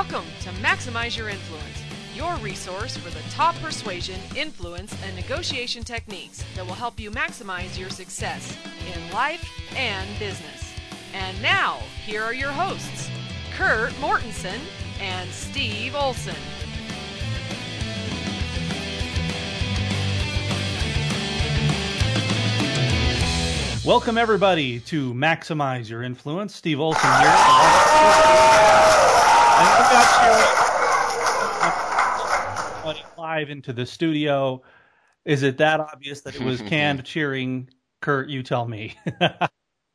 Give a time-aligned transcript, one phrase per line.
[0.00, 1.82] Welcome to Maximize Your Influence,
[2.14, 7.76] your resource for the top persuasion, influence, and negotiation techniques that will help you maximize
[7.76, 8.56] your success
[8.94, 10.72] in life and business.
[11.14, 13.10] And now, here are your hosts,
[13.56, 14.60] Kurt Mortensen
[15.00, 16.36] and Steve Olson.
[23.84, 26.54] Welcome, everybody, to Maximize Your Influence.
[26.54, 29.07] Steve Olson here.
[29.58, 30.08] And we got
[32.96, 34.62] you live into the studio.
[35.24, 37.68] Is it that obvious that it was canned cheering?
[38.00, 38.96] Kurt, you tell me.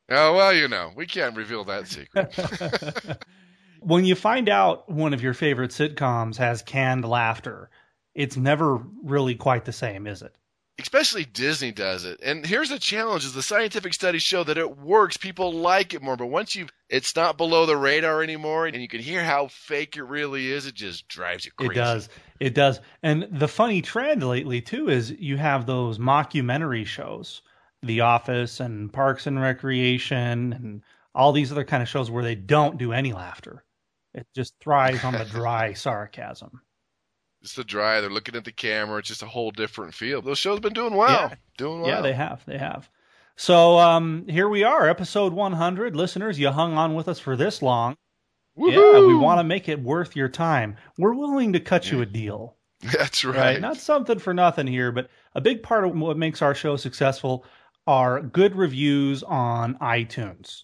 [0.09, 2.35] Oh, well, you know, we can't reveal that secret.
[3.79, 7.69] when you find out one of your favorite sitcoms has canned laughter,
[8.13, 10.35] it's never really quite the same, is it?
[10.77, 12.19] Especially Disney does it.
[12.21, 15.15] And here's the challenge is the scientific studies show that it works.
[15.15, 18.87] People like it more, but once you it's not below the radar anymore and you
[18.87, 21.71] can hear how fake it really is, it just drives you crazy.
[21.71, 22.09] It does.
[22.39, 22.81] It does.
[23.01, 27.41] And the funny trend lately too is you have those mockumentary shows,
[27.81, 30.81] The Office and Parks and Recreation and
[31.15, 33.63] all these other kind of shows where they don't do any laughter.
[34.13, 36.61] It just thrives on the dry sarcasm.
[37.41, 38.01] It's the dry.
[38.01, 38.99] They're looking at the camera.
[38.99, 40.21] It's just a whole different feel.
[40.21, 41.09] Those shows have been doing well.
[41.09, 41.35] Yeah.
[41.57, 41.89] Doing well.
[41.89, 42.45] Yeah, they have.
[42.45, 42.87] They have.
[43.35, 45.95] So um, here we are, episode 100.
[45.95, 47.95] Listeners, you hung on with us for this long.
[48.55, 50.77] Yeah, we want to make it worth your time.
[50.97, 52.55] We're willing to cut you a deal.
[52.81, 53.35] That's right.
[53.35, 53.61] right?
[53.61, 57.45] Not something for nothing here, but a big part of what makes our show successful
[57.87, 60.63] are good reviews on iTunes.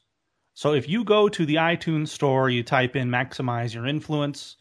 [0.53, 4.57] So if you go to the iTunes store, you type in maximize your influence,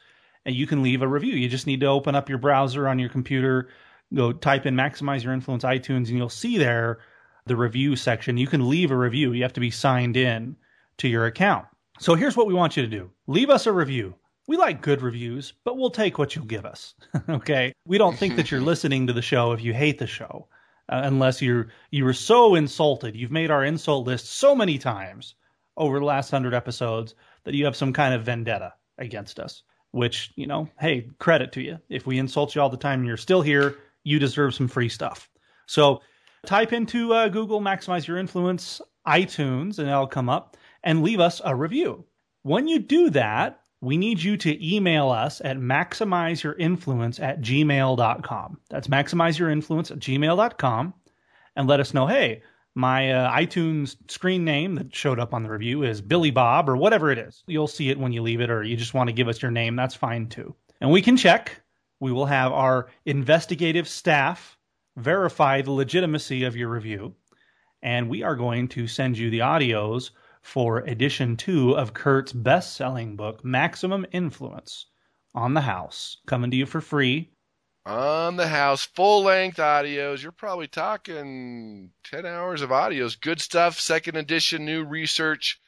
[0.46, 1.34] and you can leave a review.
[1.34, 3.68] You just need to open up your browser on your computer,
[4.14, 7.00] go type in maximize your influence iTunes, and you'll see there
[7.48, 8.36] the review section.
[8.36, 9.32] You can leave a review.
[9.32, 10.56] You have to be signed in
[10.98, 11.66] to your account.
[11.98, 14.14] So here's what we want you to do leave us a review.
[14.46, 16.94] We like good reviews, but we'll take what you'll give us.
[17.28, 17.72] okay?
[17.84, 20.48] We don't think that you're listening to the show if you hate the show,
[20.88, 23.14] uh, unless you're you were so insulted.
[23.14, 25.34] You've made our insult list so many times
[25.76, 29.62] over the last 100 episodes that you have some kind of vendetta against us,
[29.92, 31.78] which, you know, hey, credit to you.
[31.88, 34.88] If we insult you all the time and you're still here, you deserve some free
[34.88, 35.28] stuff.
[35.66, 36.00] So,
[36.46, 41.40] type into uh, Google Maximize Your Influence iTunes and it'll come up and leave us
[41.44, 42.04] a review.
[42.42, 48.60] When you do that, we need you to email us at maximizeyourinfluence at gmail.com.
[48.68, 50.94] That's maximizeyourinfluence at gmail.com
[51.56, 52.42] and let us know, hey,
[52.74, 56.76] my uh, iTunes screen name that showed up on the review is Billy Bob or
[56.76, 57.42] whatever it is.
[57.46, 59.50] You'll see it when you leave it, or you just want to give us your
[59.50, 59.74] name.
[59.74, 60.54] That's fine too.
[60.80, 61.60] And we can check.
[61.98, 64.57] We will have our investigative staff
[64.98, 67.14] verify the legitimacy of your review.
[67.82, 70.10] And we are going to send you the audios
[70.42, 74.86] for edition two of Kurt's best selling book, Maximum Influence
[75.34, 77.30] on the House, coming to you for free.
[77.86, 80.22] On the house, full length audios.
[80.22, 83.18] You're probably talking 10 hours of audios.
[83.18, 83.80] Good stuff.
[83.80, 85.58] Second edition, new research.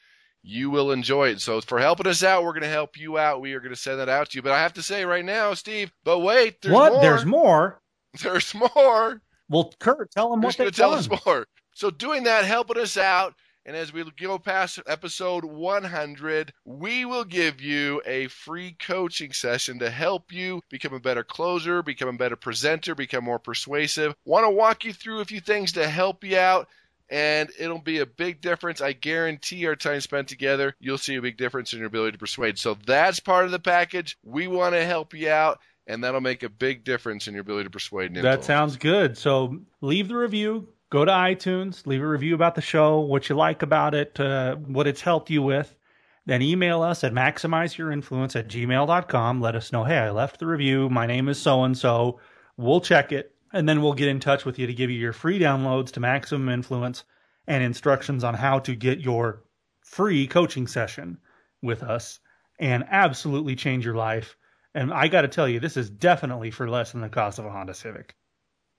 [0.43, 1.41] You will enjoy it.
[1.41, 3.41] So, for helping us out, we're going to help you out.
[3.41, 4.43] We are going to send that out to you.
[4.43, 6.93] But I have to say right now, Steve, but wait, there's what?
[6.93, 7.01] more.
[7.01, 7.80] There's more?
[8.23, 9.21] There's more.
[9.49, 10.99] Well, Kurt, tell them Who's what they've to tell done.
[11.01, 11.47] us more?
[11.75, 13.35] So, doing that, helping us out.
[13.67, 19.79] And as we go past episode 100, we will give you a free coaching session
[19.81, 24.15] to help you become a better closer, become a better presenter, become more persuasive.
[24.25, 26.69] Want to walk you through a few things to help you out.
[27.11, 28.81] And it'll be a big difference.
[28.81, 32.19] I guarantee our time spent together, you'll see a big difference in your ability to
[32.19, 32.59] persuade.
[32.59, 34.17] So that's part of the package.
[34.25, 37.65] We want to help you out, and that'll make a big difference in your ability
[37.65, 39.17] to persuade and That sounds good.
[39.19, 40.69] So leave the review.
[40.91, 44.57] Go to iTunes, leave a review about the show, what you like about it, uh,
[44.57, 45.77] what it's helped you with.
[46.27, 49.41] Then email us at maximizeyourinfluence at gmail.com.
[49.41, 50.89] Let us know, hey, I left the review.
[50.89, 52.21] My name is so and so.
[52.57, 53.35] We'll check it.
[53.53, 56.01] And then we'll get in touch with you to give you your free downloads to
[56.01, 57.05] Maximum Influence
[57.47, 59.43] and instructions on how to get your
[59.81, 61.19] free coaching session
[61.63, 62.21] with us
[62.59, 64.37] and absolutely change your life.
[64.75, 67.45] And I got to tell you, this is definitely for less than the cost of
[67.45, 68.15] a Honda Civic.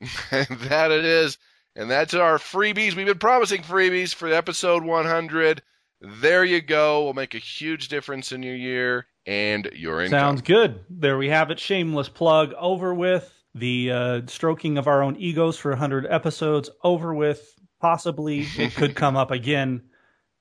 [0.31, 1.37] That it is.
[1.75, 2.95] And that's our freebies.
[2.95, 5.61] We've been promising freebies for episode 100.
[6.01, 7.03] There you go.
[7.03, 10.19] Will make a huge difference in your year and your income.
[10.19, 10.79] Sounds good.
[10.89, 11.59] There we have it.
[11.59, 13.31] Shameless plug over with.
[13.53, 17.53] The uh, stroking of our own egos for 100 episodes over with.
[17.79, 19.83] Possibly it could come up again.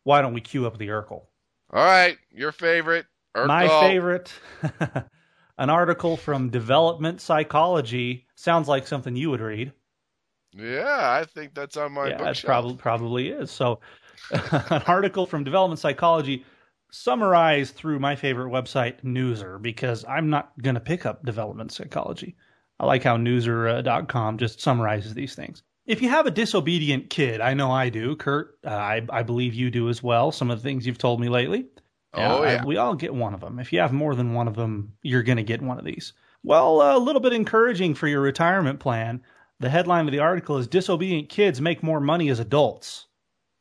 [0.05, 1.23] Why don't we cue up the Urkel?
[1.73, 3.06] All right, your favorite.
[3.35, 4.32] My favorite.
[5.61, 8.27] An article from Development Psychology.
[8.35, 9.73] Sounds like something you would read.
[10.57, 12.45] Yeah, I think that's on my yeah, it bookshelf.
[12.47, 13.51] probably probably is.
[13.51, 13.79] So,
[14.33, 16.47] an article from Development Psychology:
[16.91, 22.37] summarized through my favorite website, Newser, because I'm not going to pick up development psychology.
[22.79, 25.63] I like how Newser.com just summarizes these things.
[25.85, 29.53] If you have a disobedient kid, I know I do, Kurt, uh, I, I believe
[29.53, 31.67] you do as well, some of the things you've told me lately.
[32.12, 32.65] Oh, yeah.
[32.65, 33.59] we all get one of them.
[33.59, 36.12] If you have more than one of them, you're going to get one of these.
[36.43, 39.23] Well, a little bit encouraging for your retirement plan.
[39.61, 43.07] The headline of the article is Disobedient Kids Make More Money as Adults.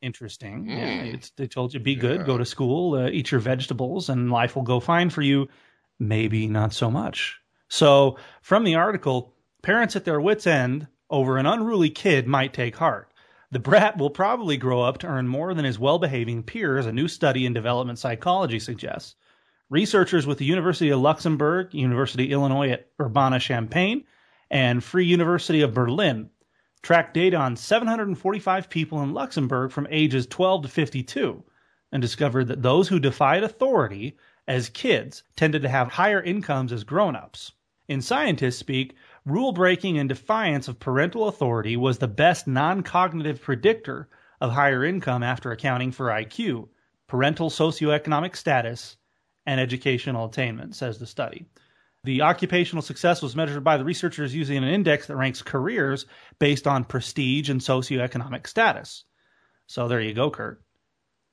[0.02, 0.68] Interesting.
[0.68, 1.14] Yeah, Mm.
[1.14, 4.56] it's, they told you be good, go to school, uh, eat your vegetables, and life
[4.56, 5.48] will go fine for you.
[5.98, 7.38] Maybe not so much.
[7.68, 12.76] So, from the article, parents at their wits' end over an unruly kid might take
[12.76, 13.09] heart.
[13.52, 16.92] The brat will probably grow up to earn more than his well behaving peers, a
[16.92, 19.16] new study in development psychology suggests.
[19.68, 24.04] Researchers with the University of Luxembourg, University Illinois at Urbana Champaign,
[24.50, 26.30] and Free University of Berlin
[26.82, 31.42] tracked data on 745 people in Luxembourg from ages 12 to 52
[31.90, 36.84] and discovered that those who defied authority as kids tended to have higher incomes as
[36.84, 37.52] grown ups.
[37.88, 38.94] In scientist speak,
[39.24, 44.08] rule breaking and defiance of parental authority was the best non cognitive predictor
[44.40, 46.68] of higher income after accounting for IQ,
[47.06, 48.96] parental socioeconomic status,
[49.46, 51.46] and educational attainment, says the study.
[52.04, 56.06] The occupational success was measured by the researchers using an index that ranks careers
[56.38, 59.04] based on prestige and socioeconomic status.
[59.66, 60.62] So there you go, Kurt.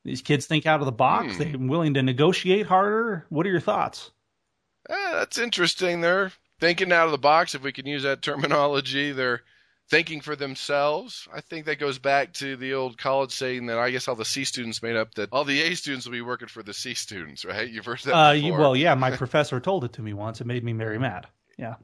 [0.03, 1.33] These kids think out of the box.
[1.33, 1.39] Hmm.
[1.39, 3.25] They're willing to negotiate harder.
[3.29, 4.11] What are your thoughts?
[4.89, 6.01] Eh, that's interesting.
[6.01, 9.11] They're thinking out of the box, if we can use that terminology.
[9.11, 9.41] They're
[9.89, 11.27] thinking for themselves.
[11.33, 14.25] I think that goes back to the old college saying that I guess all the
[14.25, 16.93] C students made up that all the A students will be working for the C
[16.93, 17.69] students, right?
[17.69, 20.41] You've heard that Uh, you, well, yeah, my professor told it to me once.
[20.41, 21.27] It made me very mad.
[21.57, 21.75] Yeah.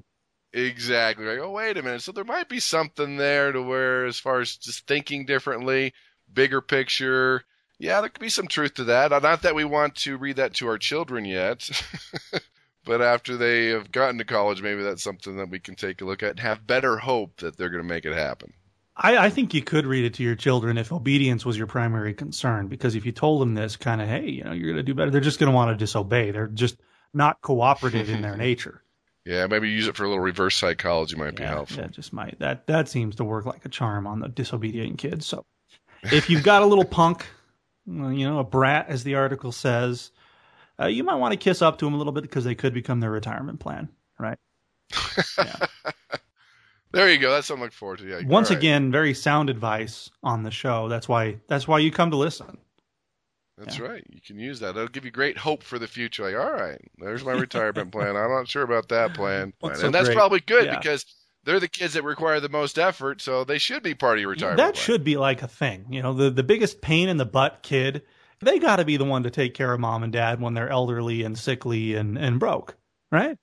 [0.51, 1.25] Exactly.
[1.25, 2.01] Like, oh, wait a minute.
[2.01, 5.93] So there might be something there to where, as far as just thinking differently,
[6.31, 7.43] bigger picture,
[7.79, 9.09] yeah, there could be some truth to that.
[9.11, 11.67] Not that we want to read that to our children yet,
[12.85, 16.05] but after they have gotten to college, maybe that's something that we can take a
[16.05, 18.53] look at and have better hope that they're going to make it happen.
[18.95, 22.13] I, I think you could read it to your children if obedience was your primary
[22.13, 24.83] concern, because if you told them this kind of, hey, you know, you're going to
[24.83, 26.31] do better, they're just going to want to disobey.
[26.31, 26.77] They're just
[27.13, 28.83] not cooperative in their nature.
[29.25, 31.81] Yeah, maybe use it for a little reverse psychology might be helpful.
[31.81, 35.25] That just might that that seems to work like a charm on the disobedient kids.
[35.25, 35.45] So
[36.03, 37.25] if you've got a little punk,
[37.85, 40.11] you know, a brat, as the article says,
[40.79, 42.73] uh, you might want to kiss up to them a little bit because they could
[42.73, 43.89] become their retirement plan,
[44.19, 44.37] right?
[46.91, 47.31] There you go.
[47.31, 48.05] That's something to look forward to.
[48.07, 48.57] Yeah, Once right.
[48.59, 50.87] again, very sound advice on the show.
[50.89, 52.59] That's why that's why you come to listen.
[53.57, 53.85] That's Yeah.
[53.85, 54.03] right.
[54.11, 54.71] You can use that.
[54.75, 56.23] It'll give you great hope for the future.
[56.23, 58.15] Like, all right, there's my retirement plan.
[58.15, 59.53] I'm not sure about that plan.
[59.73, 60.15] So and that's great?
[60.17, 60.77] probably good Yeah.
[60.77, 61.03] because
[61.43, 64.29] they're the kids that require the most effort, so they should be part of your
[64.29, 64.83] retirement that plan.
[64.85, 65.87] should be like a thing.
[65.89, 68.03] You know, the the biggest pain in the butt kid,
[68.43, 70.69] they got to be the one to take care of mom and dad when they're
[70.69, 72.75] elderly and sickly and and broke,
[73.11, 73.37] right?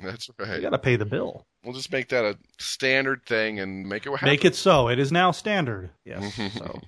[0.00, 0.46] That's right.
[0.46, 0.62] You right.
[0.62, 1.46] got to pay the bill.
[1.64, 4.28] We'll just make that a standard thing and make it happen.
[4.28, 4.88] Make it so.
[4.88, 5.90] It is now standard.
[6.04, 6.34] Yes.
[6.54, 6.80] so,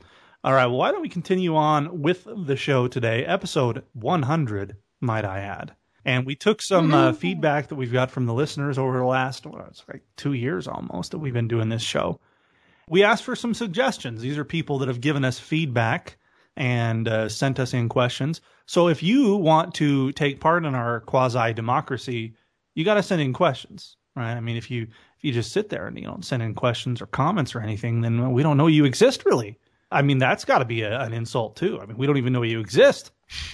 [0.42, 0.66] all right.
[0.66, 3.24] Well, why don't we continue on with the show today?
[3.24, 5.76] Episode 100, might I add.
[6.04, 9.46] And we took some uh, feedback that we've got from the listeners over the last,
[9.46, 12.20] well, it's like two years almost that we've been doing this show.
[12.90, 14.20] We asked for some suggestions.
[14.20, 16.18] These are people that have given us feedback
[16.56, 18.40] and uh, sent us in questions.
[18.66, 22.34] So if you want to take part in our quasi democracy,
[22.74, 24.34] you got to send in questions, right?
[24.34, 27.00] I mean, if you if you just sit there and you don't send in questions
[27.02, 29.58] or comments or anything, then we don't know you exist really.
[29.90, 31.78] I mean, that's got to be a, an insult too.
[31.80, 33.12] I mean, we don't even know you exist.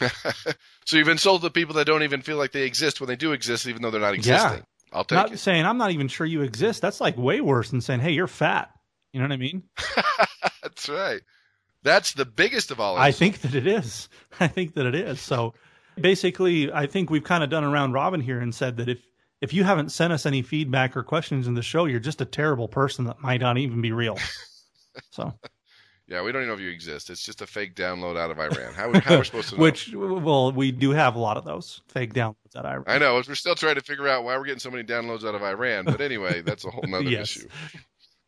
[0.87, 3.33] so you've insulted the people that don't even feel like they exist when they do
[3.33, 4.59] exist, even though they're not existing.
[4.59, 4.65] Yeah.
[4.93, 5.39] I'll take Not it.
[5.39, 6.83] saying I'm not even sure you exist.
[6.83, 8.71] That's like way worse than saying, "Hey, you're fat."
[9.13, 9.63] You know what I mean?
[10.63, 11.21] That's right.
[11.83, 12.97] That's the biggest of all.
[12.97, 14.09] I think that it is.
[14.41, 15.21] I think that it is.
[15.21, 15.55] So
[16.01, 18.99] basically, I think we've kind of done a round robin here and said that if
[19.41, 22.27] if you haven't sent us any feedback or questions in the show, you're just a
[22.27, 24.19] terrible person that might not even be real.
[25.13, 25.33] So,
[26.09, 27.09] Yeah, we don't even know if you exist.
[27.11, 28.75] It's just a fake download out of Iran.
[28.75, 29.63] How, how are we supposed to know?
[29.63, 32.79] which well, we do have a lot of those fake downloads that I.
[32.89, 33.15] I know.
[33.27, 35.85] We're still trying to figure out why we're getting so many downloads out of Iran.
[35.85, 37.37] But anyway, that's a whole nother Yes.
[37.37, 37.49] issue.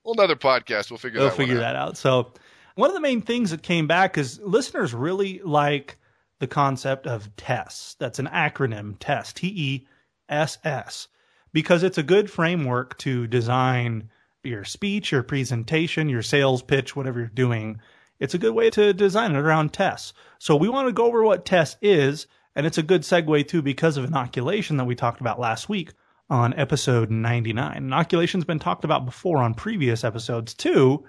[0.04, 0.90] Whole nother podcast.
[0.90, 1.25] We'll figure that.
[1.25, 1.61] They'll that figure out.
[1.61, 1.97] that out.
[1.99, 2.32] So,
[2.74, 5.98] one of the main things that came back is listeners really like
[6.38, 7.96] the concept of TESS.
[7.98, 9.86] That's an acronym, TESS, T E
[10.28, 11.08] S S,
[11.52, 14.10] because it's a good framework to design
[14.42, 17.80] your speech, your presentation, your sales pitch, whatever you're doing.
[18.18, 20.12] It's a good way to design it around TESS.
[20.38, 22.26] So, we want to go over what TESS is,
[22.56, 25.92] and it's a good segue too because of inoculation that we talked about last week
[26.30, 27.76] on episode 99.
[27.76, 31.04] Inoculation's been talked about before on previous episodes too,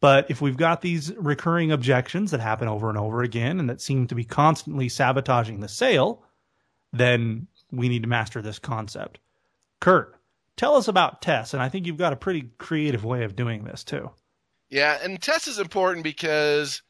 [0.00, 3.82] But if we've got these recurring objections that happen over and over again and that
[3.82, 6.24] seem to be constantly sabotaging the sale,
[6.92, 9.18] then we need to master this concept.
[9.80, 10.16] Kurt,
[10.56, 13.64] tell us about TESS, and I think you've got a pretty creative way of doing
[13.64, 14.10] this too.
[14.70, 16.82] Yeah, and TESS is important because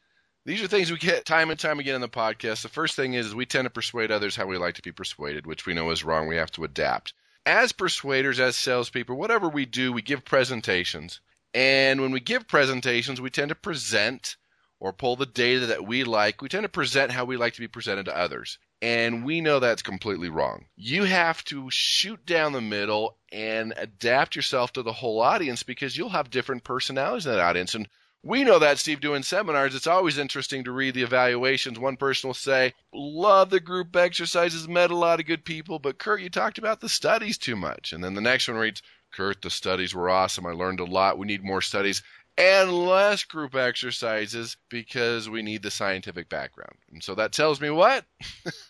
[0.45, 2.61] these are things we get time and time again in the podcast.
[2.61, 5.45] The first thing is we tend to persuade others how we like to be persuaded,
[5.45, 6.27] which we know is wrong.
[6.27, 7.13] We have to adapt.
[7.45, 11.19] As persuaders, as salespeople, whatever we do, we give presentations.
[11.53, 14.37] And when we give presentations, we tend to present
[14.79, 16.41] or pull the data that we like.
[16.41, 18.57] We tend to present how we like to be presented to others.
[18.81, 20.65] And we know that's completely wrong.
[20.75, 25.95] You have to shoot down the middle and adapt yourself to the whole audience because
[25.95, 27.75] you'll have different personalities in that audience.
[27.75, 27.87] And
[28.23, 31.77] we know that, Steve, doing seminars, it's always interesting to read the evaluations.
[31.77, 35.99] One person will say, Love the group exercises, met a lot of good people, but
[35.99, 37.93] Kurt, you talked about the studies too much.
[37.93, 38.81] And then the next one reads,
[39.11, 40.45] Kurt, the studies were awesome.
[40.45, 41.17] I learned a lot.
[41.17, 42.01] We need more studies
[42.37, 46.75] and less group exercises because we need the scientific background.
[46.91, 48.05] And so that tells me what?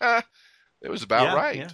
[0.00, 1.56] it was about Yeah, right.
[1.56, 1.70] yeah.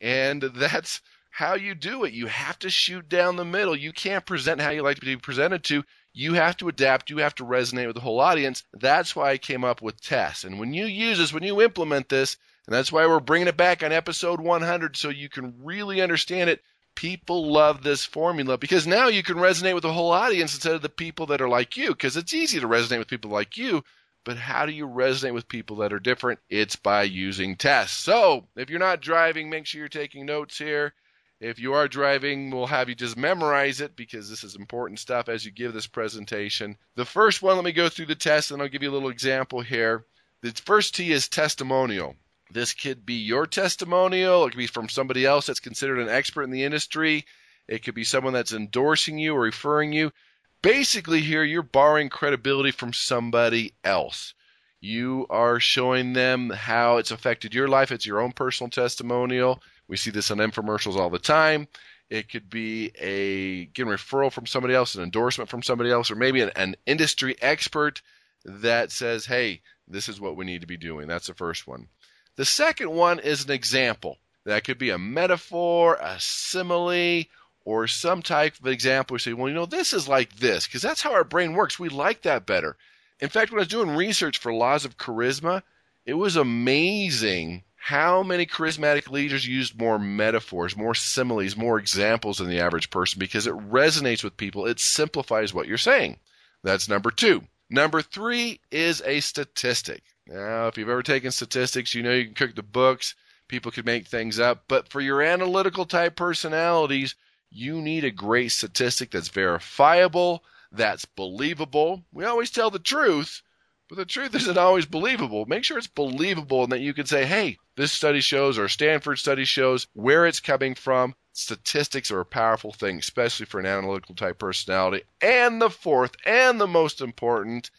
[0.00, 1.00] And that's
[1.30, 2.12] how you do it.
[2.12, 3.74] You have to shoot down the middle.
[3.74, 5.84] You can't present how you like to be presented to.
[6.12, 7.08] You have to adapt.
[7.08, 8.64] You have to resonate with the whole audience.
[8.74, 10.44] That's why I came up with TESS.
[10.44, 13.56] And when you use this, when you implement this, and that's why we're bringing it
[13.56, 16.62] back on episode 100 so you can really understand it.
[16.94, 20.82] People love this formula because now you can resonate with the whole audience instead of
[20.82, 23.82] the people that are like you because it's easy to resonate with people like you.
[24.24, 26.38] But how do you resonate with people that are different?
[26.48, 27.90] It's by using TESS.
[27.90, 30.94] So if you're not driving, make sure you're taking notes here.
[31.40, 35.28] If you are driving, we'll have you just memorize it because this is important stuff
[35.28, 36.78] as you give this presentation.
[36.94, 39.08] The first one, let me go through the test and I'll give you a little
[39.08, 40.06] example here.
[40.42, 42.14] The first T is testimonial.
[42.52, 46.42] This could be your testimonial, it could be from somebody else that's considered an expert
[46.42, 47.24] in the industry,
[47.66, 50.12] it could be someone that's endorsing you or referring you.
[50.60, 54.34] Basically, here you're borrowing credibility from somebody else.
[54.80, 57.90] You are showing them how it's affected your life.
[57.90, 59.62] It's your own personal testimonial.
[59.88, 61.68] We see this on infomercials all the time.
[62.10, 66.16] It could be a again referral from somebody else, an endorsement from somebody else, or
[66.16, 68.02] maybe an, an industry expert
[68.44, 71.88] that says, "Hey, this is what we need to be doing." That's the first one.
[72.36, 74.18] The second one is an example.
[74.44, 77.24] That could be a metaphor, a simile,
[77.64, 79.14] or some type of example.
[79.14, 81.78] You say, "Well, you know, this is like this," because that's how our brain works.
[81.78, 82.76] We like that better.
[83.20, 85.62] In fact, when I was doing research for laws of charisma,
[86.04, 92.48] it was amazing how many charismatic leaders used more metaphors, more similes, more examples than
[92.48, 94.66] the average person because it resonates with people.
[94.66, 96.18] It simplifies what you're saying.
[96.62, 97.46] That's number two.
[97.70, 100.02] Number three is a statistic.
[100.28, 103.14] Now, if you've ever taken statistics, you know you can cook the books.
[103.48, 104.64] People can make things up.
[104.68, 107.16] But for your analytical type personalities,
[107.50, 112.04] you need a great statistic that's verifiable, that's believable.
[112.12, 113.42] We always tell the truth,
[113.88, 115.44] but the truth isn't always believable.
[115.44, 119.18] Make sure it's believable and that you can say, hey, this study shows or Stanford
[119.18, 121.14] study shows where it's coming from.
[121.32, 125.02] Statistics are a powerful thing, especially for an analytical type personality.
[125.20, 127.70] And the fourth and the most important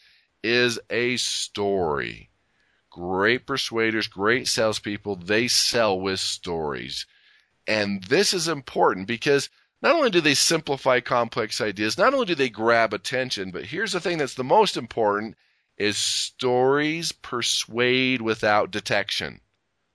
[0.44, 2.30] is a story.
[2.94, 7.08] Great persuaders, great salespeople, they sell with stories.
[7.66, 9.50] And this is important because
[9.82, 13.94] not only do they simplify complex ideas, not only do they grab attention, but here's
[13.94, 15.36] the thing that's the most important
[15.76, 19.42] is stories persuade without detection.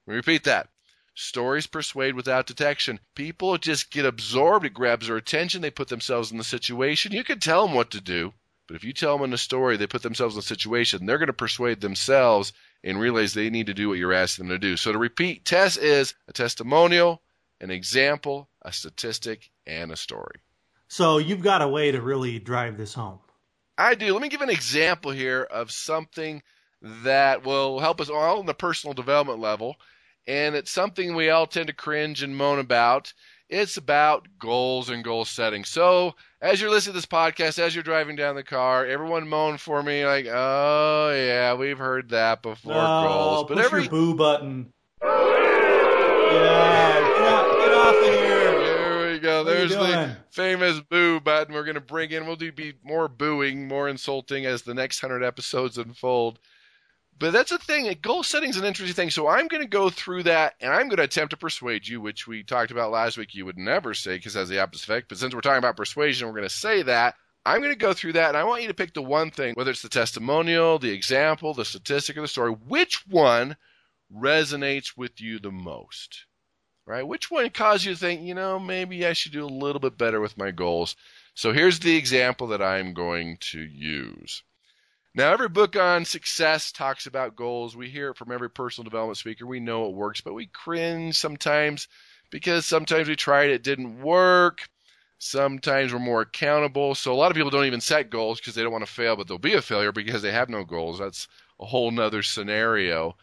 [0.04, 0.68] Let me repeat that.
[1.14, 2.98] Stories persuade without detection.
[3.14, 4.66] People just get absorbed.
[4.66, 5.62] It grabs their attention.
[5.62, 7.12] They put themselves in the situation.
[7.12, 8.34] You can tell them what to do,
[8.66, 11.18] but if you tell them in a story, they put themselves in a situation, they're
[11.18, 12.52] going to persuade themselves
[12.85, 14.76] and realize they need to do what you're asking them to do.
[14.76, 17.23] So to repeat, TESS is a testimonial,
[17.61, 20.37] an example, a statistic, and a story.
[20.88, 23.18] So you've got a way to really drive this home.
[23.76, 24.12] I do.
[24.12, 26.42] Let me give an example here of something
[26.82, 29.76] that will help us all on the personal development level.
[30.26, 33.12] And it's something we all tend to cringe and moan about.
[33.49, 35.64] It's about goals and goal setting.
[35.64, 39.59] So, as you're listening to this podcast, as you're driving down the car, everyone moan
[39.59, 44.14] for me like, "Oh yeah, we've heard that before." goals, but push every your boo
[44.14, 44.73] button.
[46.30, 48.50] Yeah, get, out, get off of here.
[48.50, 49.45] There we go.
[49.45, 51.54] What There's the famous boo button.
[51.54, 52.26] We're going to bring in.
[52.26, 56.38] We'll do be more booing, more insulting as the next hundred episodes unfold.
[57.18, 57.92] But that's the thing.
[58.00, 59.10] Goal setting is an interesting thing.
[59.10, 62.00] So I'm going to go through that, and I'm going to attempt to persuade you,
[62.00, 63.34] which we talked about last week.
[63.34, 65.08] You would never say because it has the opposite effect.
[65.08, 67.16] But since we're talking about persuasion, we're going to say that.
[67.44, 69.54] I'm going to go through that, and I want you to pick the one thing,
[69.54, 72.50] whether it's the testimonial, the example, the statistic, or the story.
[72.50, 73.56] Which one
[74.14, 76.26] resonates with you the most?
[76.87, 77.06] Right?
[77.06, 79.98] Which one caused you to think, you know, maybe I should do a little bit
[79.98, 80.94] better with my goals?
[81.34, 84.42] So here's the example that I'm going to use.
[85.14, 87.74] Now, every book on success talks about goals.
[87.76, 89.46] We hear it from every personal development speaker.
[89.46, 91.88] We know it works, but we cringe sometimes
[92.30, 94.68] because sometimes we tried it, didn't work.
[95.18, 96.94] Sometimes we're more accountable.
[96.94, 99.16] So a lot of people don't even set goals because they don't want to fail,
[99.16, 101.00] but they'll be a failure because they have no goals.
[101.00, 101.26] That's
[101.58, 103.16] a whole nother scenario.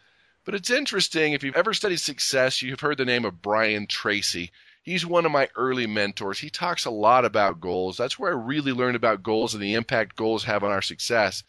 [0.44, 1.32] But it's interesting.
[1.34, 4.52] If you've ever studied success, you've heard the name of Brian Tracy.
[4.84, 6.40] He's one of my early mentors.
[6.40, 7.96] He talks a lot about goals.
[7.96, 11.44] That's where I really learned about goals and the impact goals have on our success.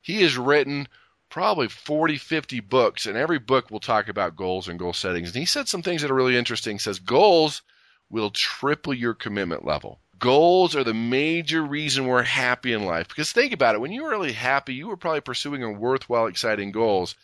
[0.00, 0.88] He has written
[1.30, 5.28] probably 40, 50 books, and every book will talk about goals and goal settings.
[5.28, 6.76] And he said some things that are really interesting.
[6.76, 7.62] He says goals
[8.10, 10.00] will triple your commitment level.
[10.18, 13.08] Goals are the major reason we're happy in life.
[13.08, 16.26] Because think about it, when you were really happy, you were probably pursuing a worthwhile,
[16.26, 17.14] exciting goals.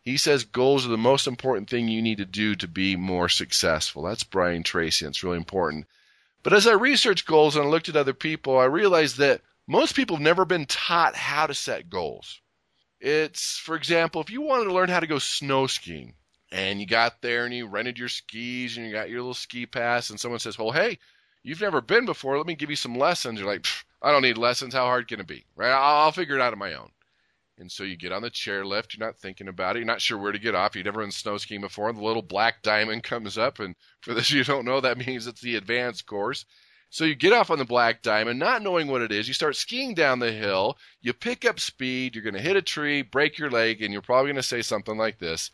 [0.00, 3.28] He says goals are the most important thing you need to do to be more
[3.28, 4.02] successful.
[4.02, 5.86] That's Brian Tracy, and it's really important.
[6.42, 9.94] But as I researched goals and I looked at other people, I realized that most
[9.94, 12.40] people have never been taught how to set goals.
[13.00, 16.14] It's, for example, if you wanted to learn how to go snow skiing
[16.50, 19.66] and you got there and you rented your skis and you got your little ski
[19.66, 20.98] pass and someone says, well, hey,
[21.44, 22.38] you've never been before.
[22.38, 23.38] Let me give you some lessons.
[23.38, 23.66] You're like,
[24.02, 24.74] I don't need lessons.
[24.74, 25.44] How hard can it be?
[25.54, 25.70] Right?
[25.70, 26.88] I'll, I'll figure it out on my own.
[27.58, 30.16] And so you get on the chairlift, you're not thinking about it, you're not sure
[30.16, 30.76] where to get off.
[30.76, 34.14] You've never been snow skiing before, and the little black diamond comes up, and for
[34.14, 36.44] those you don't know, that means it's the advanced course.
[36.90, 39.28] So you get off on the black diamond, not knowing what it is.
[39.28, 40.78] You start skiing down the hill.
[41.02, 42.14] You pick up speed.
[42.14, 44.62] You're going to hit a tree, break your leg, and you're probably going to say
[44.62, 45.50] something like this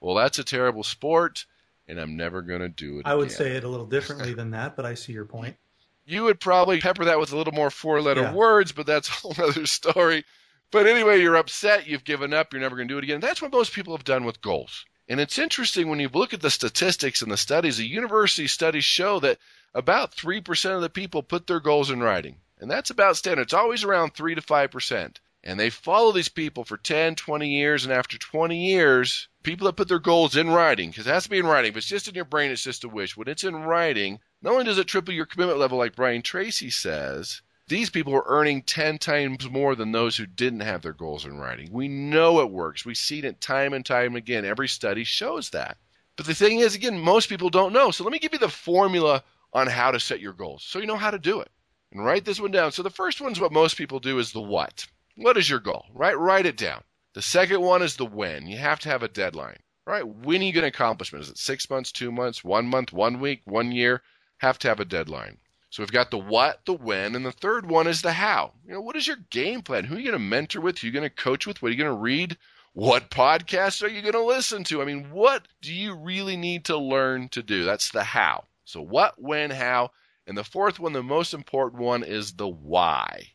[0.00, 1.44] Well, that's a terrible sport,
[1.88, 3.06] and I'm never going to do it.
[3.06, 3.36] I would again.
[3.36, 5.56] say it a little differently than that, but I see your point.
[6.04, 8.32] You would probably pepper that with a little more four letter yeah.
[8.32, 10.24] words, but that's a whole other story.
[10.70, 13.20] But anyway, you're upset, you've given up, you're never going to do it again.
[13.20, 14.84] That's what most people have done with goals.
[15.08, 18.84] And it's interesting when you look at the statistics and the studies, the university studies
[18.84, 19.38] show that
[19.72, 22.36] about 3% of the people put their goals in writing.
[22.58, 23.42] And that's about standard.
[23.42, 25.16] It's always around 3 to 5%.
[25.44, 27.84] And they follow these people for 10, 20 years.
[27.84, 31.30] And after 20 years, people that put their goals in writing, because it has to
[31.30, 31.70] be in writing.
[31.70, 33.16] If it's just in your brain, it's just a wish.
[33.16, 36.70] When it's in writing, not only does it triple your commitment level, like Brian Tracy
[36.70, 41.24] says, these people are earning 10 times more than those who didn't have their goals
[41.24, 41.68] in writing.
[41.72, 42.84] We know it works.
[42.84, 44.44] We've seen it time and time again.
[44.44, 45.76] Every study shows that.
[46.16, 47.90] But the thing is, again, most people don't know.
[47.90, 50.86] So let me give you the formula on how to set your goals so you
[50.86, 51.50] know how to do it.
[51.92, 52.72] And write this one down.
[52.72, 54.86] So the first one is what most people do is the what.
[55.16, 55.86] What is your goal?
[55.92, 56.16] Right?
[56.16, 56.82] Write it down.
[57.14, 58.46] The second one is the when.
[58.46, 59.58] You have to have a deadline.
[59.86, 60.06] Right?
[60.06, 61.20] When are you going to accomplish it?
[61.20, 64.02] Is it six months, two months, one month, one week, one year?
[64.38, 65.38] Have to have a deadline.
[65.76, 68.54] So we've got the what, the when, and the third one is the how.
[68.66, 69.84] You know, what is your game plan?
[69.84, 70.78] Who are you going to mentor with?
[70.78, 71.60] Who are you going to coach with?
[71.60, 72.38] What are you going to read?
[72.72, 74.80] What podcasts are you going to listen to?
[74.80, 77.64] I mean, what do you really need to learn to do?
[77.64, 78.44] That's the how.
[78.64, 79.90] So what, when, how.
[80.26, 83.32] And the fourth one, the most important one, is the why.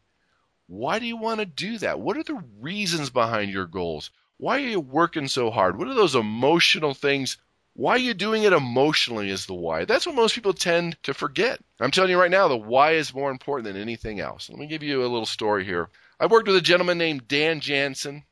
[0.65, 1.99] Why do you want to do that?
[1.99, 4.09] What are the reasons behind your goals?
[4.37, 5.77] Why are you working so hard?
[5.77, 7.37] What are those emotional things
[7.73, 9.85] why are you doing it emotionally is the why.
[9.85, 11.59] That's what most people tend to forget.
[11.79, 14.49] I'm telling you right now, the why is more important than anything else.
[14.49, 15.89] Let me give you a little story here.
[16.19, 18.23] I worked with a gentleman named Dan Jansen.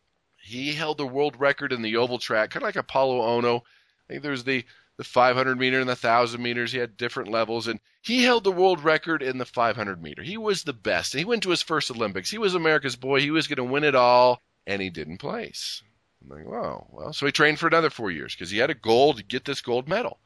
[0.41, 3.62] He held the world record in the oval track, kind of like Apolo Ohno.
[3.62, 4.65] I think there's the
[4.97, 6.73] the 500 meter and the 1000 meters.
[6.73, 10.21] He had different levels, and he held the world record in the 500 meter.
[10.21, 11.13] He was the best.
[11.13, 12.30] He went to his first Olympics.
[12.30, 13.21] He was America's boy.
[13.21, 15.82] He was going to win it all, and he didn't place.
[16.30, 16.88] Like, wow.
[16.92, 19.46] Well, so he trained for another four years because he had a goal to get
[19.46, 20.20] this gold medal.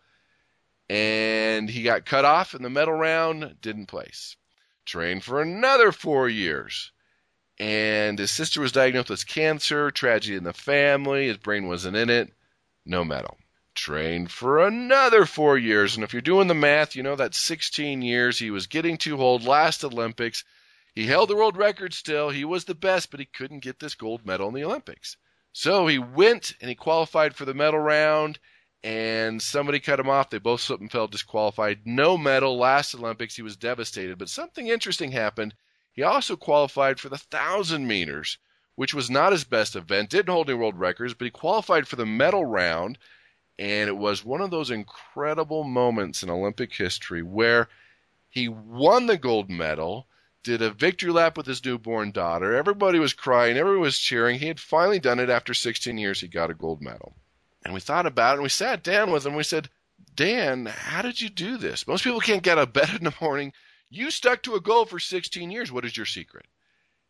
[0.90, 4.36] And he got cut off in the medal round, didn't place.
[4.86, 6.92] Trained for another four years.
[7.58, 12.10] And his sister was diagnosed with cancer, tragedy in the family, his brain wasn't in
[12.10, 12.34] it,
[12.86, 13.38] no medal.
[13.74, 15.96] Trained for another four years.
[15.96, 18.40] And if you're doing the math, you know that's 16 years.
[18.40, 19.46] He was getting too old.
[19.46, 20.44] Last Olympics.
[20.94, 22.30] He held the world record still.
[22.30, 25.16] He was the best, but he couldn't get this gold medal in the Olympics.
[25.54, 28.40] So he went and he qualified for the medal round,
[28.84, 30.30] and somebody cut him off.
[30.30, 31.82] They both slipped and fell disqualified.
[31.86, 32.58] No medal.
[32.58, 34.18] Last Olympics, he was devastated.
[34.18, 35.54] But something interesting happened.
[35.94, 38.40] He also qualified for the 1,000 meters,
[38.76, 40.10] which was not his best event.
[40.10, 42.98] Didn't hold any world records, but he qualified for the medal round.
[43.60, 47.70] And it was one of those incredible moments in Olympic history where
[48.30, 50.08] he won the gold medal
[50.44, 52.54] did a victory lap with his newborn daughter.
[52.56, 54.40] Everybody was crying, everyone was cheering.
[54.40, 56.20] He had finally done it after 16 years.
[56.20, 57.16] He got a gold medal.
[57.64, 59.36] And we thought about it and we sat down with him.
[59.36, 59.70] We said,
[60.16, 61.88] Dan, how did you do this?
[61.88, 63.54] Most people can't get out of bed in the morning.
[63.90, 65.72] You stuck to a goal for 16 years.
[65.72, 66.46] What is your secret?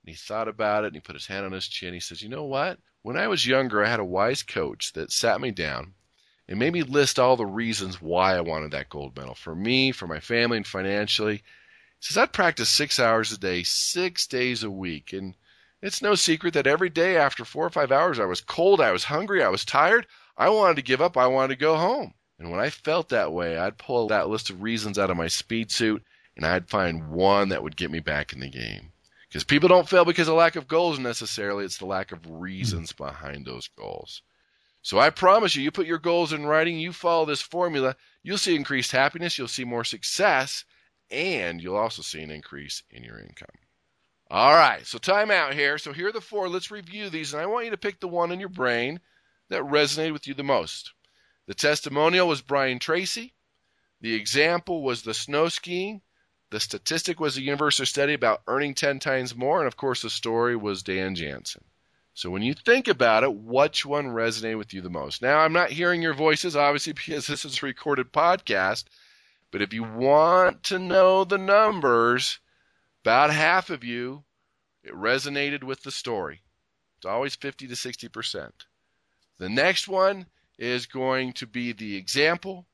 [0.03, 1.93] And he thought about it and he put his hand on his chin.
[1.93, 2.77] He says, You know what?
[3.01, 5.93] When I was younger, I had a wise coach that sat me down
[6.47, 9.91] and made me list all the reasons why I wanted that gold medal for me,
[9.91, 11.41] for my family, and financially
[12.03, 15.13] says I'd practice six hours a day, six days a week.
[15.13, 15.35] And
[15.81, 18.91] it's no secret that every day after four or five hours, I was cold, I
[18.91, 20.07] was hungry, I was tired.
[20.37, 22.13] I wanted to give up, I wanted to go home.
[22.39, 25.27] And when I felt that way, I'd pull that list of reasons out of my
[25.27, 26.03] speed suit
[26.35, 28.91] and I'd find one that would get me back in the game.
[29.27, 32.91] Because people don't fail because of lack of goals necessarily, it's the lack of reasons
[32.91, 34.21] behind those goals.
[34.81, 38.37] So I promise you, you put your goals in writing, you follow this formula, you'll
[38.37, 40.65] see increased happiness, you'll see more success,
[41.11, 43.47] and you'll also see an increase in your income.
[44.29, 45.77] All right, so time out here.
[45.77, 46.49] So here are the four.
[46.49, 48.99] Let's review these, and I want you to pick the one in your brain
[49.49, 50.91] that resonated with you the most.
[51.45, 53.33] The testimonial was Brian Tracy.
[54.01, 56.01] The example was the snow skiing.
[56.49, 59.59] The statistic was a university study about earning 10 times more.
[59.59, 61.65] And of course, the story was Dan Jansen.
[62.13, 65.21] So when you think about it, which one resonated with you the most?
[65.21, 68.85] Now, I'm not hearing your voices, obviously, because this is a recorded podcast.
[69.53, 72.39] But if you want to know the numbers,
[73.03, 74.23] about half of you,
[74.83, 76.41] it resonated with the story.
[76.97, 78.51] It's always 50 to 60%.
[79.37, 80.25] The next one
[80.57, 82.65] is going to be the example.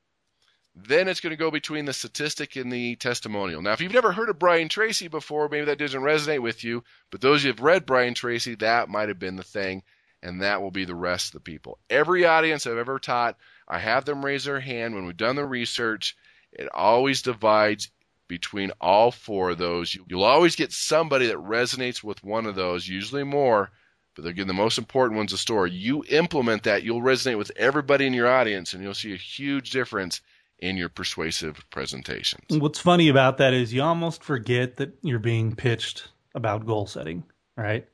[0.73, 3.61] Then it's going to go between the statistic and the testimonial.
[3.61, 6.85] Now, if you've never heard of Brian Tracy before, maybe that doesn't resonate with you,
[7.11, 9.83] but those who have read Brian Tracy, that might have been the thing,
[10.23, 11.77] and that will be the rest of the people.
[11.89, 13.35] Every audience I've ever taught,
[13.67, 16.15] I have them raise their hand when we've done the research.
[16.51, 17.89] It always divides
[18.27, 19.97] between all four of those.
[20.07, 23.71] You'll always get somebody that resonates with one of those, usually more,
[24.15, 25.71] but again, the most important one's the story.
[25.71, 29.71] You implement that, you'll resonate with everybody in your audience, and you'll see a huge
[29.71, 30.21] difference
[30.59, 32.43] in your persuasive presentations.
[32.49, 37.23] What's funny about that is you almost forget that you're being pitched about goal setting,
[37.55, 37.87] right?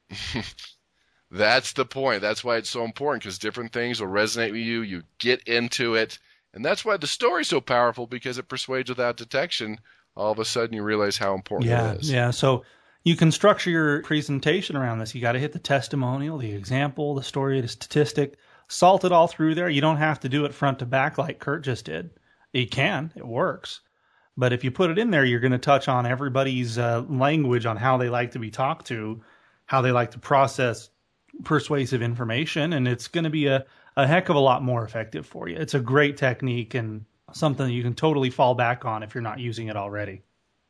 [1.32, 2.22] That's the point.
[2.22, 4.82] That's why it's so important because different things will resonate with you.
[4.82, 6.18] You get into it.
[6.56, 9.80] And that's why the story's so powerful because it persuades without detection.
[10.16, 12.12] All of a sudden, you realize how important yeah, it is.
[12.12, 12.32] Yeah.
[12.32, 12.64] So
[13.04, 15.14] you can structure your presentation around this.
[15.14, 18.38] You got to hit the testimonial, the example, the story, the statistic,
[18.70, 19.70] salt it all through there.
[19.70, 22.10] You don't have to do it front to back like Kurt just did.
[22.54, 23.82] You can, it works.
[24.38, 27.66] But if you put it in there, you're going to touch on everybody's uh, language
[27.66, 29.22] on how they like to be talked to,
[29.66, 30.90] how they like to process
[31.44, 33.66] persuasive information, and it's going to be a,
[33.98, 35.56] a heck of a lot more effective for you.
[35.58, 39.22] It's a great technique and something that you can totally fall back on if you're
[39.22, 40.22] not using it already.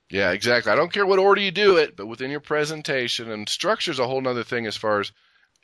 [0.09, 0.71] Yeah, exactly.
[0.71, 3.99] I don't care what order you do it, but within your presentation, and structure is
[3.99, 5.11] a whole other thing as far as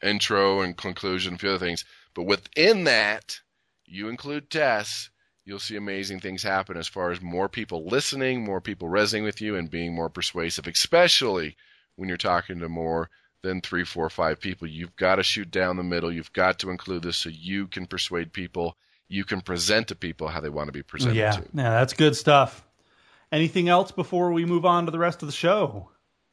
[0.02, 1.86] intro and conclusion, a few other things.
[2.16, 3.40] But within that,
[3.86, 5.12] you include TESS,
[5.46, 9.42] you'll see amazing things happen as far as more people listening, more people resonating with
[9.42, 11.56] you, and being more persuasive, especially
[11.96, 13.10] when you're talking to more
[13.44, 14.68] than three, four, five people.
[14.68, 16.12] You've got to shoot down the middle.
[16.12, 18.78] You've got to include this so you can persuade people.
[19.08, 21.32] You can present to people how they want to be presented yeah.
[21.32, 21.42] to.
[21.54, 22.64] Yeah, that's good stuff.
[23.32, 25.90] Anything else before we move on to the rest of the show?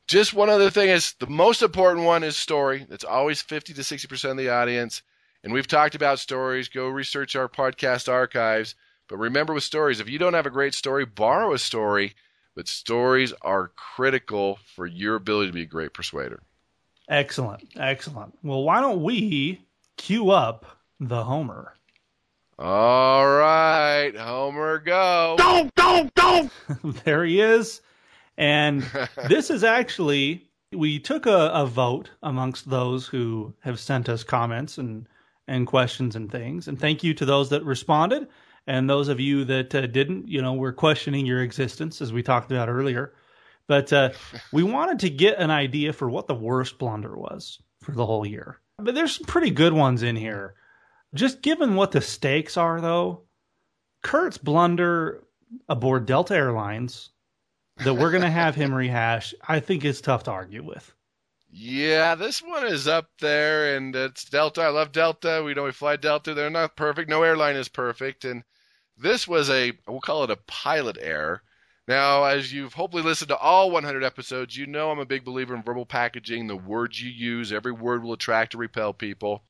[0.06, 2.86] Just one other thing is the most important one is story.
[2.90, 5.02] It's always 50 to 60% of the audience.
[5.44, 6.68] And we've talked about stories.
[6.68, 8.74] Go research our podcast archives.
[9.08, 12.14] But remember with stories, if you don't have a great story, borrow a story.
[12.54, 16.42] But stories are critical for your ability to be a great persuader.
[17.08, 17.64] Excellent.
[17.76, 18.38] Excellent.
[18.42, 19.62] Well, why don't we
[19.96, 20.66] cue up
[21.00, 21.74] the Homer?
[22.58, 25.36] All right, Homer, go.
[25.38, 26.50] Go, go, go.
[27.04, 27.80] there he is.
[28.36, 28.84] And
[29.28, 34.76] this is actually, we took a, a, vote amongst those who have sent us comments
[34.76, 35.06] and,
[35.46, 36.66] and questions and things.
[36.66, 38.26] And thank you to those that responded.
[38.66, 42.22] And those of you that uh, didn't, you know, we're questioning your existence, as we
[42.22, 43.14] talked about earlier.
[43.68, 44.10] But uh,
[44.52, 48.26] we wanted to get an idea for what the worst blunder was for the whole
[48.26, 48.58] year.
[48.78, 50.54] But there's some pretty good ones in here.
[51.14, 53.22] Just given what the stakes are, though,
[54.02, 55.24] Kurt's blunder
[55.68, 57.10] aboard Delta Airlines
[57.78, 60.92] that we're going to have him rehash, I think is tough to argue with.
[61.50, 64.62] Yeah, this one is up there, and it's Delta.
[64.62, 65.42] I love Delta.
[65.44, 66.34] We know we fly Delta.
[66.34, 67.08] They're not perfect.
[67.08, 68.24] No airline is perfect.
[68.24, 68.44] And
[68.98, 71.42] this was a, we'll call it a pilot error.
[71.88, 75.54] Now, as you've hopefully listened to all 100 episodes, you know I'm a big believer
[75.54, 76.46] in verbal packaging.
[76.46, 79.42] The words you use, every word will attract or repel people.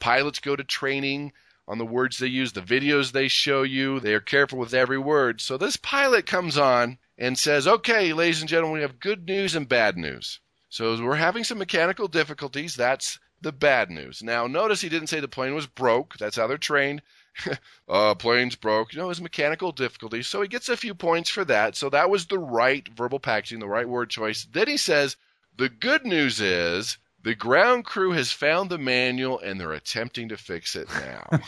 [0.00, 1.34] Pilots go to training
[1.68, 4.00] on the words they use, the videos they show you.
[4.00, 5.42] They are careful with every word.
[5.42, 9.54] So this pilot comes on and says, Okay, ladies and gentlemen, we have good news
[9.54, 10.40] and bad news.
[10.70, 12.74] So we're having some mechanical difficulties.
[12.74, 14.22] That's the bad news.
[14.22, 16.16] Now, notice he didn't say the plane was broke.
[16.16, 17.02] That's how they're trained.
[17.88, 18.92] uh, plane's broke.
[18.92, 20.26] You know, his mechanical difficulties.
[20.26, 21.76] So he gets a few points for that.
[21.76, 24.46] So that was the right verbal packaging, the right word choice.
[24.52, 25.16] Then he says,
[25.56, 30.36] The good news is the ground crew has found the manual and they're attempting to
[30.36, 31.40] fix it now.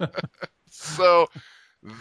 [0.70, 1.28] so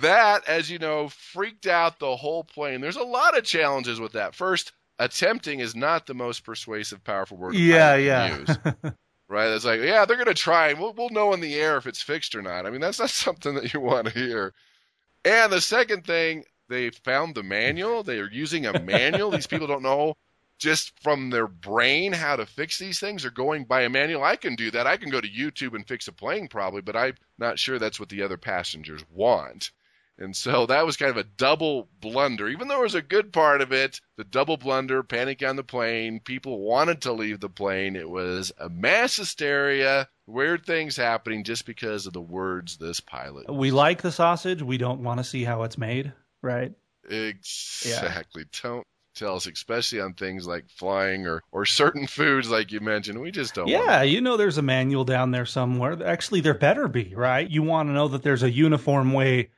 [0.01, 2.81] that, as you know, freaked out the whole plane.
[2.81, 4.35] There's a lot of challenges with that.
[4.35, 7.55] First, attempting is not the most persuasive, powerful word.
[7.55, 8.45] Yeah, yeah.
[9.31, 9.47] Right?
[9.47, 11.87] It's like, yeah, they're going to try, and we'll, we'll know in the air if
[11.87, 12.65] it's fixed or not.
[12.65, 14.53] I mean, that's not something that you want to hear.
[15.23, 18.03] And the second thing, they found the manual.
[18.03, 19.31] They are using a manual.
[19.31, 20.17] These people don't know
[20.59, 24.23] just from their brain how to fix these things They're going by a manual.
[24.23, 24.85] I can do that.
[24.85, 27.99] I can go to YouTube and fix a plane probably, but I'm not sure that's
[27.99, 29.71] what the other passengers want.
[30.21, 32.47] And so that was kind of a double blunder.
[32.47, 35.63] Even though it was a good part of it, the double blunder, panic on the
[35.63, 37.95] plane, people wanted to leave the plane.
[37.95, 43.51] It was a mass hysteria, weird things happening just because of the words this pilot.
[43.51, 44.61] We like the sausage.
[44.61, 46.71] We don't want to see how it's made, right?
[47.09, 48.43] Exactly.
[48.43, 48.61] Yeah.
[48.61, 53.19] Don't tell us, especially on things like flying or, or certain foods, like you mentioned.
[53.19, 53.67] We just don't.
[53.67, 56.05] Yeah, you know, there's a manual down there somewhere.
[56.05, 57.49] Actually, there better be, right?
[57.49, 59.49] You want to know that there's a uniform way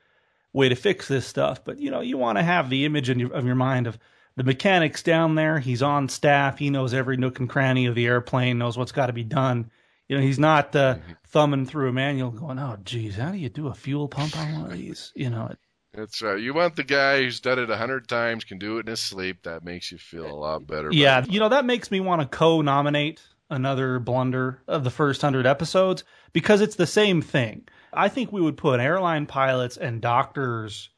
[0.54, 3.20] way to fix this stuff, but you know, you want to have the image in
[3.20, 3.98] your, of your mind of
[4.36, 5.60] the mechanics down there.
[5.60, 6.60] He's on staff.
[6.60, 8.58] He knows every nook and cranny of the airplane.
[8.58, 9.72] Knows what's got to be done.
[10.08, 11.12] You know, he's not uh, mm-hmm.
[11.28, 14.54] thumbing through a manual, going, "Oh, geez, how do you do a fuel pump on
[14.54, 15.58] one of these?" You know, it,
[15.94, 16.39] that's right.
[16.39, 19.00] You want the guy who's done it a hundred times, can do it in his
[19.00, 19.44] sleep.
[19.44, 20.89] That makes you feel a lot better.
[20.92, 25.46] Yeah, you know that makes me want to co-nominate another blunder of the first hundred
[25.46, 27.67] episodes because it's the same thing.
[27.93, 30.89] I think we would put airline pilots and doctors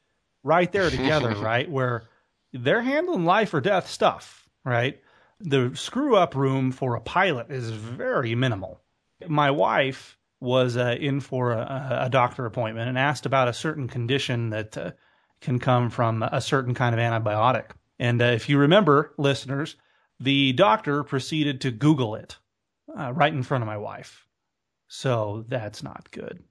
[0.42, 2.04] right there together, right, where
[2.52, 5.00] they're handling life or death stuff, right?
[5.40, 8.80] The screw up room for a pilot is very minimal.
[9.28, 13.88] My wife was uh, in for a, a, doctor appointment and asked about a certain
[13.88, 14.90] condition that uh,
[15.40, 17.70] can come from a certain kind of antibiotic.
[17.98, 19.76] And uh, if you remember, listeners,
[20.20, 22.36] the doctor proceeded to Google it
[22.98, 24.25] uh, right in front of my wife.
[24.88, 26.42] So that's not good.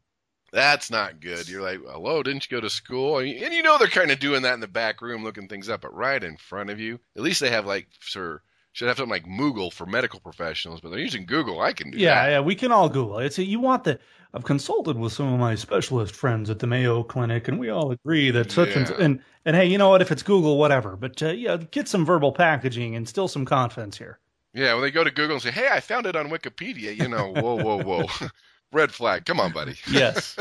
[0.52, 1.50] That's not good.
[1.50, 3.18] You're like, hello, didn't you go to school?
[3.20, 5.82] And you know they're kind of doing that in the back room, looking things up,
[5.82, 7.00] but right in front of you.
[7.18, 8.42] At least they have like, sir,
[8.76, 11.62] should have something like Moogle for medical professionals, but they're using Google.
[11.62, 12.32] I can do yeah, that.
[12.32, 13.20] Yeah, we can all Google.
[13.20, 14.00] It's a, you want the.
[14.34, 17.92] I've consulted with some of my specialist friends at the Mayo Clinic, and we all
[17.92, 18.80] agree that such yeah.
[18.80, 20.02] and, and and hey, you know what?
[20.02, 20.98] If it's Google, whatever.
[20.98, 24.20] But uh, yeah, get some verbal packaging and still some confidence here.
[24.56, 27.10] Yeah, when they go to Google and say, "Hey, I found it on Wikipedia," you
[27.10, 28.06] know, whoa, whoa, whoa,
[28.72, 29.26] red flag.
[29.26, 29.76] Come on, buddy.
[29.92, 30.38] yes,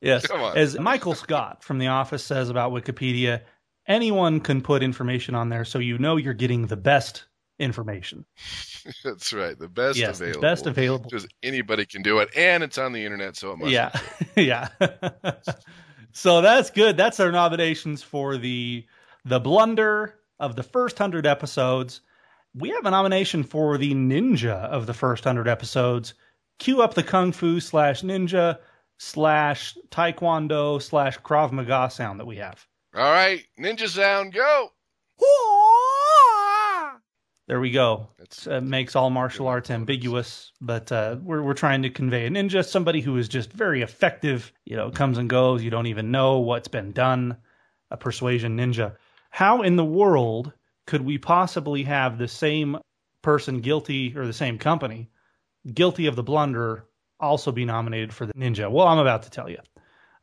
[0.00, 0.26] yes.
[0.56, 3.42] As Michael Scott from The Office says about Wikipedia,
[3.86, 7.26] anyone can put information on there, so you know you're getting the best
[7.60, 8.24] information.
[9.04, 9.56] That's right.
[9.56, 10.40] The best yes, available.
[10.40, 11.04] The best available.
[11.08, 13.70] Because anybody can do it, and it's on the internet, so it must.
[13.70, 13.92] Yeah,
[14.34, 14.70] yeah.
[16.12, 16.96] so that's good.
[16.96, 18.86] That's our nominations for the
[19.24, 22.00] the blunder of the first hundred episodes.
[22.54, 26.12] We have a nomination for the ninja of the first hundred episodes.
[26.58, 28.58] Cue up the kung fu slash ninja
[28.98, 32.66] slash taekwondo slash krav maga sound that we have.
[32.94, 34.70] All right, ninja sound, go.
[37.48, 38.08] There we go.
[38.18, 42.30] It uh, makes all martial arts ambiguous, but uh, we're we're trying to convey a
[42.30, 44.52] ninja, somebody who is just very effective.
[44.64, 45.62] You know, comes and goes.
[45.62, 47.38] You don't even know what's been done.
[47.90, 48.96] A persuasion ninja.
[49.30, 50.52] How in the world
[50.86, 52.78] could we possibly have the same
[53.22, 55.08] person guilty or the same company
[55.72, 56.86] guilty of the blunder
[57.20, 58.70] also be nominated for the ninja?
[58.70, 59.58] Well, I'm about to tell you.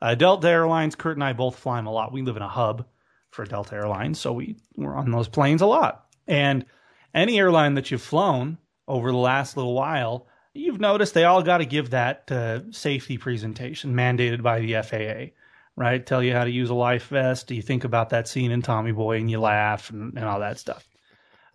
[0.02, 2.12] Uh, Delta Airlines, Kurt and I both fly them a lot.
[2.12, 2.86] We live in a hub
[3.32, 6.66] for Delta Airlines, so we we're on those planes a lot, and
[7.14, 11.58] any airline that you've flown over the last little while, you've noticed they all got
[11.58, 15.36] to give that uh, safety presentation mandated by the FAA,
[15.80, 16.06] right?
[16.06, 17.48] Tell you how to use a life vest.
[17.48, 20.42] Do you think about that scene in Tommy Boy and you laugh and, and all
[20.42, 20.86] that stuff.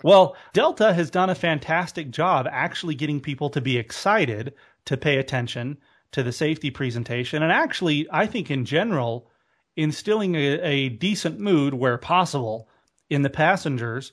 [0.03, 4.55] Well, Delta has done a fantastic job actually getting people to be excited
[4.87, 5.77] to pay attention
[6.13, 7.43] to the safety presentation.
[7.43, 9.31] And actually, I think in general,
[9.77, 12.69] instilling a, a decent mood where possible
[13.11, 14.13] in the passengers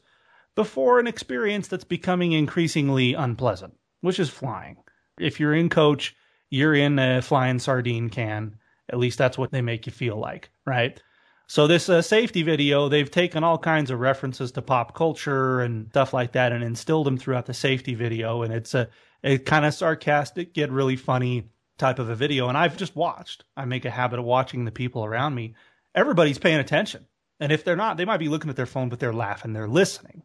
[0.56, 4.76] before an experience that's becoming increasingly unpleasant, which is flying.
[5.18, 6.16] If you're in coach,
[6.50, 8.58] you're in a flying sardine can.
[8.92, 11.02] At least that's what they make you feel like, right?
[11.48, 15.90] So this uh, safety video, they've taken all kinds of references to pop culture and
[15.90, 18.44] stuff like that and instilled them throughout the safety video.
[18.44, 18.88] And it's a,
[19.24, 22.48] a kind of sarcastic, get really funny type of a video.
[22.48, 23.44] And I've just watched.
[23.58, 25.56] I make a habit of watching the people around me.
[25.94, 27.06] Everybody's paying attention.
[27.42, 29.68] And if they're not, they might be looking at their phone, but they're laughing, they're
[29.68, 30.24] listening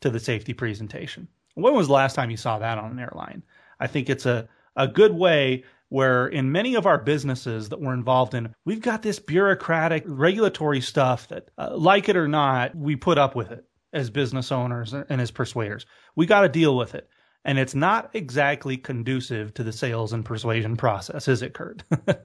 [0.00, 1.26] to the safety presentation.
[1.54, 3.42] When was the last time you saw that on an airline?
[3.80, 7.94] I think it's a, a good way where in many of our businesses that we're
[7.94, 12.96] involved in, we've got this bureaucratic regulatory stuff that, uh, like it or not, we
[12.96, 15.86] put up with it as business owners and as persuaders.
[16.14, 17.08] We got to deal with it.
[17.44, 21.82] And it's not exactly conducive to the sales and persuasion process, is it, Kurt?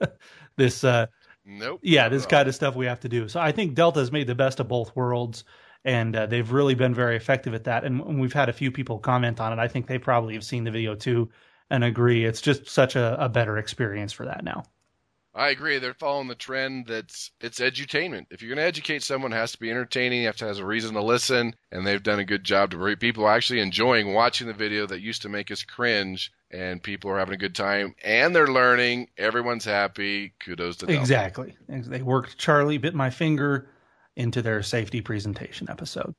[0.57, 1.05] this, uh,
[1.45, 1.81] Nope.
[1.83, 3.27] Yeah, this kind of stuff we have to do.
[3.27, 5.43] So I think Delta has made the best of both worlds,
[5.83, 7.83] and uh, they've really been very effective at that.
[7.83, 9.59] And we've had a few people comment on it.
[9.61, 11.29] I think they probably have seen the video too
[11.69, 12.25] and agree.
[12.25, 14.63] It's just such a, a better experience for that now.
[15.35, 15.79] I agree.
[15.79, 18.27] They're following the trend that's it's edutainment.
[18.29, 20.21] If you're going to educate someone, it has to be entertaining.
[20.21, 22.77] You have to have a reason to listen, and they've done a good job to
[22.77, 27.09] bring people actually enjoying watching the video that used to make us cringe, and people
[27.09, 29.09] are having a good time and they're learning.
[29.17, 30.33] Everyone's happy.
[30.39, 30.95] Kudos to them.
[30.95, 31.57] Exactly.
[31.67, 33.67] They worked Charlie bit my finger
[34.15, 36.13] into their safety presentation episode.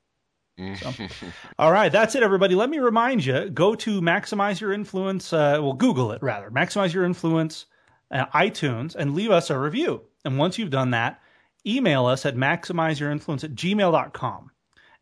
[0.56, 0.92] So,
[1.58, 2.54] all right, that's it, everybody.
[2.54, 5.32] Let me remind you: go to maximize your influence.
[5.32, 6.50] Uh, well, Google it rather.
[6.50, 7.66] Maximize your influence
[8.10, 10.02] uh, iTunes and leave us a review.
[10.24, 11.20] And once you've done that,
[11.66, 14.50] email us at maximizeyourinfluence at gmail.com.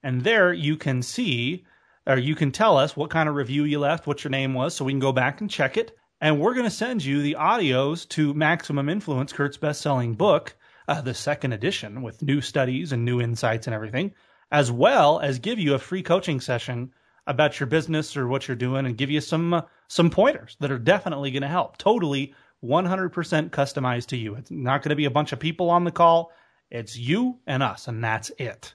[0.03, 1.65] And there you can see,
[2.07, 4.75] or you can tell us what kind of review you left, what your name was,
[4.75, 5.97] so we can go back and check it.
[6.21, 10.57] And we're going to send you the audios to Maximum Influence, Kurt's best selling book,
[10.88, 14.15] uh, the second edition with new studies and new insights and everything,
[14.53, 16.93] as well as give you a free coaching session
[17.27, 20.71] about your business or what you're doing and give you some uh, some pointers that
[20.71, 21.77] are definitely going to help.
[21.79, 22.35] Totally
[22.65, 24.35] 100% customized to you.
[24.37, 26.33] It's not going to be a bunch of people on the call.
[26.71, 28.75] It's you and us, and that's it.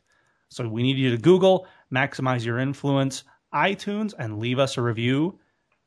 [0.50, 5.40] So we need you to Google, maximize your influence, iTunes, and leave us a review.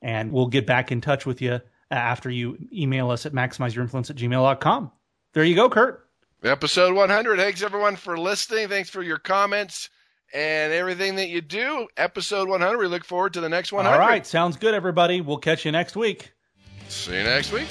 [0.03, 4.16] And we'll get back in touch with you after you email us at maximizeyourinfluence at
[4.16, 4.92] gmail.com.
[5.35, 6.10] There you go, Kurt.
[6.42, 7.38] Episode 100.
[7.38, 8.68] Thanks, everyone, for listening.
[8.68, 9.90] Thanks for your comments
[10.33, 11.87] and everything that you do.
[11.96, 12.79] Episode 100.
[12.79, 13.92] We look forward to the next 100.
[13.92, 14.26] All right.
[14.26, 15.20] Sounds good, everybody.
[15.20, 16.33] We'll catch you next week.
[16.88, 17.68] See you next week.